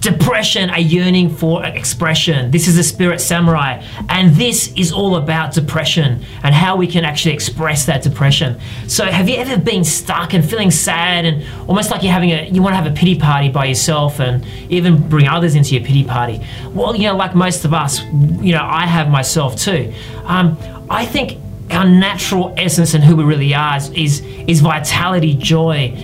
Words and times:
depression, 0.00 0.70
a 0.70 0.78
yearning 0.78 1.28
for 1.28 1.64
expression. 1.64 2.50
This 2.50 2.66
is 2.66 2.76
the 2.76 2.82
Spirit 2.82 3.20
Samurai, 3.20 3.82
and 4.08 4.34
this 4.34 4.72
is 4.74 4.92
all 4.92 5.16
about 5.16 5.52
depression 5.52 6.24
and 6.42 6.54
how 6.54 6.76
we 6.76 6.86
can 6.86 7.04
actually 7.04 7.34
express 7.34 7.86
that 7.86 8.02
depression. 8.02 8.58
So, 8.88 9.04
have 9.04 9.28
you 9.28 9.36
ever 9.36 9.58
been 9.58 9.84
stuck 9.84 10.32
and 10.32 10.48
feeling 10.48 10.70
sad 10.70 11.24
and 11.24 11.44
almost 11.68 11.90
like 11.90 12.02
you're 12.02 12.12
having 12.12 12.30
a 12.30 12.48
you 12.48 12.62
want 12.62 12.72
to 12.72 12.76
have 12.82 12.90
a 12.90 12.96
pity 12.96 13.18
party 13.18 13.50
by 13.50 13.66
yourself 13.66 14.20
and 14.20 14.44
even 14.70 15.08
bring 15.08 15.28
others 15.28 15.54
into 15.54 15.74
your 15.74 15.84
pity 15.84 16.04
party? 16.04 16.40
Well, 16.72 16.96
you 16.96 17.04
know, 17.04 17.16
like 17.16 17.34
most 17.34 17.64
of 17.64 17.74
us, 17.74 18.02
you 18.40 18.52
know, 18.52 18.62
I 18.64 18.86
have 18.86 19.10
myself 19.10 19.56
too. 19.56 19.92
Um, 20.24 20.56
I 20.88 21.04
think 21.04 21.38
our 21.70 21.84
natural 21.84 22.54
essence 22.56 22.94
and 22.94 23.02
who 23.02 23.16
we 23.16 23.24
really 23.24 23.54
are 23.54 23.76
is, 23.76 23.90
is, 23.90 24.20
is 24.46 24.60
vitality, 24.60 25.34
joy, 25.34 25.94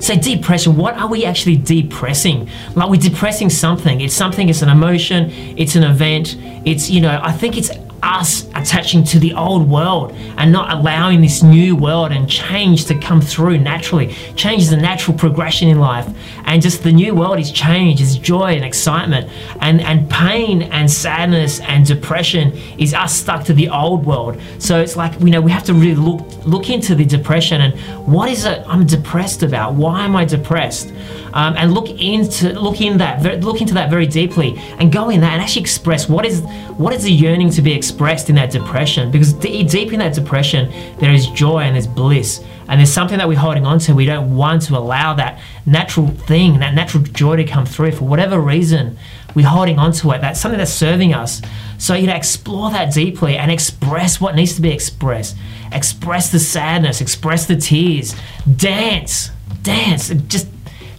so 0.00 0.16
depression, 0.16 0.76
what 0.76 0.96
are 0.96 1.08
we 1.08 1.24
actually 1.24 1.56
depressing? 1.56 2.48
Like 2.74 2.88
we're 2.88 3.00
depressing 3.00 3.50
something. 3.50 4.00
It's 4.00 4.14
something, 4.14 4.48
it's 4.48 4.62
an 4.62 4.70
emotion, 4.70 5.30
it's 5.58 5.76
an 5.76 5.82
event, 5.84 6.36
it's, 6.64 6.88
you 6.90 7.00
know, 7.00 7.20
I 7.22 7.32
think 7.32 7.58
it's 7.58 7.70
us 8.02 8.48
attaching 8.54 9.04
to 9.04 9.18
the 9.18 9.34
old 9.34 9.68
world 9.68 10.12
and 10.38 10.52
not 10.52 10.72
allowing 10.72 11.20
this 11.20 11.42
new 11.42 11.76
world 11.76 12.12
and 12.12 12.28
change 12.28 12.86
to 12.86 12.98
come 12.98 13.20
through 13.20 13.58
naturally. 13.58 14.14
Change 14.36 14.62
is 14.62 14.72
a 14.72 14.76
natural 14.76 15.16
progression 15.16 15.68
in 15.68 15.78
life, 15.78 16.08
and 16.44 16.62
just 16.62 16.82
the 16.82 16.92
new 16.92 17.14
world 17.14 17.38
is 17.38 17.50
change, 17.50 18.00
is 18.00 18.16
joy 18.16 18.54
and 18.54 18.64
excitement, 18.64 19.30
and 19.60 19.80
and 19.80 20.08
pain 20.10 20.62
and 20.62 20.90
sadness 20.90 21.60
and 21.60 21.86
depression 21.86 22.52
is 22.78 22.94
us 22.94 23.14
stuck 23.14 23.44
to 23.44 23.52
the 23.52 23.68
old 23.68 24.04
world. 24.04 24.40
So 24.58 24.80
it's 24.80 24.96
like 24.96 25.18
you 25.20 25.30
know 25.30 25.40
we 25.40 25.50
have 25.50 25.64
to 25.64 25.74
really 25.74 25.94
look 25.94 26.20
look 26.44 26.70
into 26.70 26.94
the 26.94 27.04
depression 27.04 27.60
and 27.60 27.78
what 28.06 28.30
is 28.30 28.44
it 28.44 28.62
I'm 28.66 28.86
depressed 28.86 29.42
about? 29.42 29.74
Why 29.74 30.04
am 30.04 30.16
I 30.16 30.24
depressed? 30.24 30.92
Um, 31.32 31.54
and 31.56 31.72
look 31.72 31.88
into 31.88 32.58
look 32.58 32.80
in 32.80 32.98
that 32.98 33.42
look 33.42 33.60
into 33.60 33.74
that 33.74 33.88
very 33.88 34.06
deeply 34.06 34.56
and 34.78 34.92
go 34.92 35.10
in 35.10 35.20
that 35.20 35.32
and 35.32 35.42
actually 35.42 35.62
express 35.62 36.08
what 36.08 36.26
is 36.26 36.42
what 36.76 36.92
is 36.92 37.04
the 37.04 37.12
yearning 37.12 37.50
to 37.50 37.62
be 37.62 37.72
expressed 37.72 38.28
in 38.28 38.34
that 38.36 38.50
depression? 38.50 39.10
Because 39.10 39.32
deep 39.32 39.92
in 39.92 39.98
that 40.00 40.14
depression 40.14 40.70
there 40.98 41.12
is 41.12 41.26
joy 41.28 41.60
and 41.60 41.74
there's 41.74 41.86
bliss. 41.86 42.42
And 42.68 42.78
there's 42.78 42.92
something 42.92 43.18
that 43.18 43.26
we're 43.26 43.36
holding 43.36 43.66
on 43.66 43.80
to. 43.80 43.94
We 43.96 44.06
don't 44.06 44.36
want 44.36 44.62
to 44.62 44.76
allow 44.76 45.14
that 45.14 45.40
natural 45.66 46.06
thing 46.06 46.60
that 46.60 46.72
natural 46.72 47.02
joy 47.02 47.36
to 47.36 47.44
come 47.44 47.66
through 47.66 47.92
for 47.92 48.04
whatever 48.04 48.40
reason. 48.40 48.96
We're 49.34 49.48
holding 49.48 49.78
on 49.78 49.92
to 49.94 50.12
it. 50.12 50.20
That's 50.20 50.40
something 50.40 50.58
that's 50.58 50.72
serving 50.72 51.12
us. 51.12 51.42
So 51.78 51.94
you 51.94 52.06
know 52.06 52.14
explore 52.14 52.70
that 52.70 52.92
deeply 52.92 53.36
and 53.36 53.50
express 53.50 54.20
what 54.20 54.34
needs 54.34 54.54
to 54.54 54.62
be 54.62 54.70
expressed. 54.70 55.36
Express 55.72 56.30
the 56.30 56.38
sadness 56.38 57.00
express 57.00 57.46
the 57.46 57.56
tears. 57.56 58.14
Dance 58.56 59.30
dance 59.62 60.08
just 60.28 60.46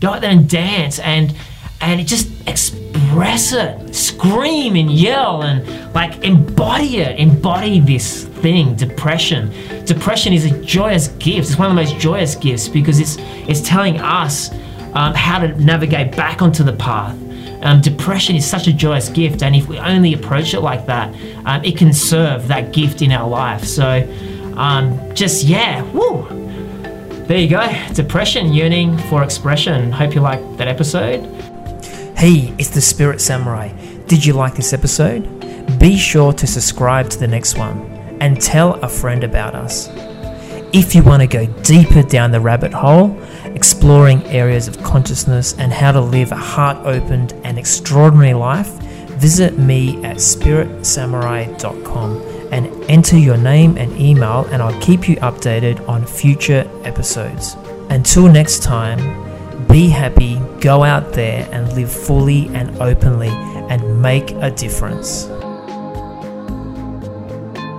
go 0.00 0.10
out 0.10 0.20
there 0.20 0.30
and 0.30 0.48
dance 0.48 0.98
and 0.98 1.34
and 1.80 2.06
just 2.06 2.28
express 2.48 3.52
it. 3.52 3.94
Scream 3.94 4.74
and 4.74 4.90
yell 4.90 5.42
and 5.42 5.94
like 5.94 6.24
embody 6.24 6.98
it. 6.98 7.18
Embody 7.18 7.80
this 7.80 8.24
thing 8.24 8.74
depression. 8.74 9.52
Depression 9.84 10.32
is 10.32 10.44
a 10.44 10.62
joyous 10.62 11.08
gift. 11.08 11.50
It's 11.50 11.58
one 11.58 11.70
of 11.70 11.76
the 11.76 11.82
most 11.82 11.98
joyous 11.98 12.34
gifts 12.34 12.68
because 12.68 12.98
it's 12.98 13.16
it's 13.48 13.60
telling 13.60 13.98
us 14.00 14.52
um, 14.94 15.14
how 15.14 15.38
to 15.38 15.48
navigate 15.62 16.16
back 16.16 16.42
onto 16.42 16.64
the 16.64 16.72
path. 16.72 17.16
Um, 17.62 17.80
depression 17.80 18.36
is 18.36 18.48
such 18.48 18.68
a 18.68 18.72
joyous 18.72 19.08
gift 19.08 19.42
and 19.42 19.56
if 19.56 19.66
we 19.66 19.78
only 19.78 20.14
approach 20.14 20.54
it 20.54 20.60
like 20.60 20.86
that 20.86 21.12
um, 21.44 21.64
it 21.64 21.76
can 21.76 21.92
serve 21.92 22.46
that 22.46 22.72
gift 22.72 23.02
in 23.02 23.10
our 23.10 23.28
life. 23.28 23.64
So 23.64 24.08
um, 24.56 25.14
just 25.14 25.44
yeah 25.44 25.82
woo 25.92 26.26
there 27.28 27.38
you 27.38 27.48
go. 27.48 27.70
Depression, 27.92 28.52
yearning 28.54 28.96
for 28.96 29.22
expression. 29.22 29.92
Hope 29.92 30.14
you 30.14 30.22
liked 30.22 30.56
that 30.56 30.66
episode. 30.66 31.26
Hey, 32.16 32.54
it's 32.58 32.70
the 32.70 32.80
Spirit 32.80 33.20
Samurai. 33.20 33.68
Did 34.06 34.24
you 34.24 34.32
like 34.32 34.54
this 34.54 34.72
episode? 34.72 35.28
Be 35.78 35.98
sure 35.98 36.32
to 36.32 36.46
subscribe 36.46 37.10
to 37.10 37.18
the 37.18 37.28
next 37.28 37.58
one 37.58 37.82
and 38.20 38.40
tell 38.40 38.82
a 38.82 38.88
friend 38.88 39.24
about 39.24 39.54
us. 39.54 39.90
If 40.72 40.94
you 40.94 41.02
want 41.02 41.20
to 41.20 41.28
go 41.28 41.44
deeper 41.62 42.02
down 42.02 42.30
the 42.30 42.40
rabbit 42.40 42.72
hole, 42.72 43.20
exploring 43.44 44.24
areas 44.24 44.66
of 44.66 44.82
consciousness 44.82 45.52
and 45.58 45.70
how 45.70 45.92
to 45.92 46.00
live 46.00 46.32
a 46.32 46.36
heart 46.36 46.78
opened 46.86 47.34
and 47.44 47.58
extraordinary 47.58 48.32
life, 48.32 48.70
visit 49.18 49.58
me 49.58 50.02
at 50.02 50.16
spiritsamurai.com 50.16 52.37
and 52.50 52.66
enter 52.84 53.16
your 53.16 53.36
name 53.36 53.76
and 53.76 53.96
email, 53.98 54.46
and 54.50 54.62
I'll 54.62 54.80
keep 54.80 55.08
you 55.08 55.16
updated 55.16 55.86
on 55.88 56.04
future 56.06 56.68
episodes. 56.84 57.54
Until 57.90 58.28
next 58.28 58.62
time, 58.62 58.98
be 59.68 59.88
happy, 59.88 60.38
go 60.60 60.82
out 60.82 61.12
there 61.12 61.48
and 61.52 61.72
live 61.74 61.92
fully 61.92 62.48
and 62.48 62.80
openly 62.80 63.28
and 63.28 64.00
make 64.02 64.30
a 64.32 64.50
difference. 64.50 65.28